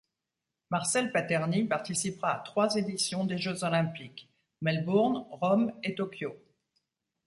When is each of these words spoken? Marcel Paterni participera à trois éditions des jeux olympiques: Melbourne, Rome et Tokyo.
Marcel 0.71 1.11
Paterni 1.11 1.65
participera 1.65 2.31
à 2.33 2.39
trois 2.39 2.75
éditions 2.75 3.23
des 3.23 3.37
jeux 3.37 3.63
olympiques: 3.63 4.31
Melbourne, 4.59 5.27
Rome 5.29 5.71
et 5.83 5.93
Tokyo. 5.93 6.35